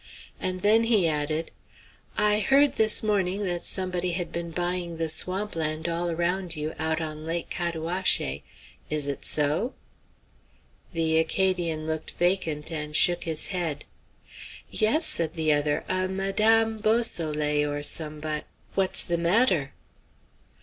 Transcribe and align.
And 0.39 0.61
then 0.63 0.85
he 0.85 1.07
added: 1.07 1.51
"I 2.17 2.39
heard 2.39 2.73
this 2.73 3.03
morning 3.03 3.43
that 3.43 3.63
somebody 3.63 4.13
had 4.13 4.31
been 4.31 4.49
buying 4.49 4.97
the 4.97 5.09
swamp 5.09 5.55
land 5.55 5.87
all 5.87 6.09
around 6.09 6.55
you 6.55 6.73
out 6.79 6.99
on 6.99 7.23
Lake 7.23 7.51
Cataouaché. 7.51 8.41
Is 8.89 9.05
it 9.07 9.25
so?" 9.25 9.75
The 10.91 11.19
Acadian 11.19 11.85
looked 11.85 12.13
vacant 12.17 12.71
and 12.71 12.95
shook 12.95 13.25
his 13.25 13.49
head. 13.49 13.85
"Yes," 14.71 15.05
said 15.05 15.35
the 15.35 15.53
other, 15.53 15.85
"a 15.87 16.07
Madame 16.07 16.79
Beausoleil, 16.79 17.71
or 17.71 17.83
somebod 17.83 18.45
What's 18.73 19.03
the 19.03 19.19
matter?" 19.19 19.71